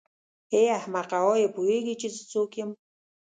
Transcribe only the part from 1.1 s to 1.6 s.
آیا